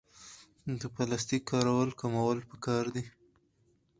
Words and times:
د 0.79 0.81
پلاستیک 0.95 1.43
کارول 1.51 1.89
کمول 2.01 2.37
پکار 2.49 2.85
دي 2.95 3.03